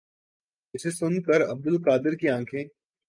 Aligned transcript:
جسے 0.73 0.91
سن 0.91 1.13
کر 1.21 1.39
عبدالقادر 1.51 2.13
کی 2.15 2.29
انکھیں 2.29 2.63